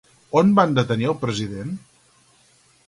On 0.39 0.53
van 0.59 0.73
detenir 0.79 1.11
el 1.11 1.19
president? 1.27 1.77